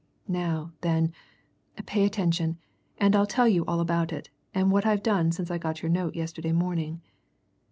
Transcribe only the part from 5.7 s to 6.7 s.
your note yesterday